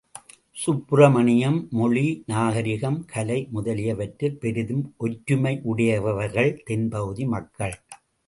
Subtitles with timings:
[0.57, 7.75] சுப்பிரமணியம் மொழி, நாகரிகம், கலை முதலியவற்றில் பெரிதும் ஒற்றுமையுடையவர்கள் தென் பகுதி மக்கள்.